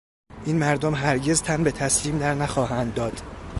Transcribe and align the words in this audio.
این 0.45 0.57
مردم 0.57 0.93
هرگز 0.95 1.41
تن 1.41 1.63
به 1.63 1.71
تسلیم 1.71 2.17
درنخواهند 2.17 2.93
داد. 2.93 3.21